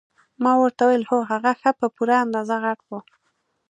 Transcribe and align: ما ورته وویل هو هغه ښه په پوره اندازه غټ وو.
ما 0.43 0.53
ورته 0.61 0.81
وویل 0.85 1.03
هو 1.09 1.19
هغه 1.31 1.51
ښه 1.61 1.71
په 1.79 1.87
پوره 1.95 2.15
اندازه 2.25 2.55
غټ 2.65 2.79
وو. 2.87 2.99